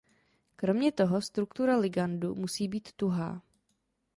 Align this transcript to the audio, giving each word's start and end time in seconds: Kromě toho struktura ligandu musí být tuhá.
Kromě 0.55 0.91
toho 0.91 1.21
struktura 1.21 1.77
ligandu 1.77 2.35
musí 2.35 2.67
být 2.67 2.93
tuhá. 2.93 3.41